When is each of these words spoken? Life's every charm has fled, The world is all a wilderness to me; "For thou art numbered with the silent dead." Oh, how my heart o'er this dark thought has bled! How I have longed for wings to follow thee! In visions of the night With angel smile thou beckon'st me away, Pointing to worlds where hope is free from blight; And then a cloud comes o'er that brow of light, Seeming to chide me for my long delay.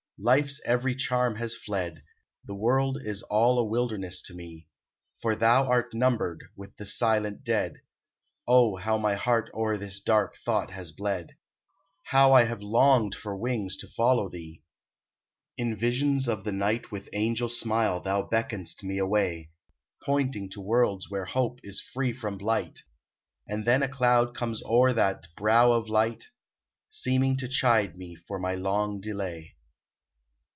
Life's 0.23 0.61
every 0.65 0.93
charm 0.93 1.37
has 1.37 1.55
fled, 1.55 2.03
The 2.45 2.53
world 2.53 2.99
is 3.01 3.23
all 3.23 3.57
a 3.57 3.63
wilderness 3.63 4.21
to 4.27 4.35
me; 4.35 4.67
"For 5.19 5.35
thou 5.35 5.65
art 5.67 5.95
numbered 5.95 6.43
with 6.55 6.77
the 6.77 6.85
silent 6.85 7.43
dead." 7.43 7.81
Oh, 8.47 8.75
how 8.75 8.99
my 8.99 9.15
heart 9.15 9.49
o'er 9.55 9.79
this 9.79 9.99
dark 9.99 10.37
thought 10.45 10.69
has 10.69 10.91
bled! 10.91 11.37
How 12.03 12.33
I 12.33 12.43
have 12.43 12.61
longed 12.61 13.15
for 13.15 13.35
wings 13.35 13.75
to 13.77 13.87
follow 13.87 14.29
thee! 14.29 14.61
In 15.57 15.75
visions 15.75 16.27
of 16.27 16.43
the 16.43 16.51
night 16.51 16.91
With 16.91 17.09
angel 17.13 17.49
smile 17.49 17.99
thou 17.99 18.21
beckon'st 18.21 18.83
me 18.83 18.99
away, 18.99 19.49
Pointing 20.03 20.51
to 20.51 20.61
worlds 20.61 21.09
where 21.09 21.25
hope 21.25 21.57
is 21.63 21.81
free 21.81 22.13
from 22.13 22.37
blight; 22.37 22.83
And 23.47 23.65
then 23.65 23.81
a 23.81 23.87
cloud 23.89 24.35
comes 24.35 24.61
o'er 24.67 24.93
that 24.93 25.23
brow 25.35 25.71
of 25.71 25.89
light, 25.89 26.27
Seeming 26.89 27.37
to 27.37 27.47
chide 27.47 27.97
me 27.97 28.13
for 28.27 28.37
my 28.37 28.53
long 28.53 28.99
delay. 29.01 29.55